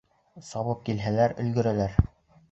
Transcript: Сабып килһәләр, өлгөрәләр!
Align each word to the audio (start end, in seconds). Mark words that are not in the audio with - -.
Сабып 0.45 0.79
килһәләр, 0.87 1.35
өлгөрәләр! 1.43 1.93